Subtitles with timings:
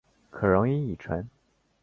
[0.31, 1.29] 可溶于乙醇。